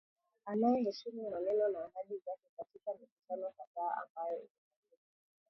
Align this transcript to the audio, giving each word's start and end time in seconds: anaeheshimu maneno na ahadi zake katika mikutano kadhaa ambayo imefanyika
anaeheshimu 0.45 1.29
maneno 1.29 1.67
na 1.69 1.79
ahadi 1.85 2.17
zake 2.25 2.49
katika 2.57 2.91
mikutano 2.93 3.51
kadhaa 3.57 4.01
ambayo 4.03 4.37
imefanyika 4.37 4.97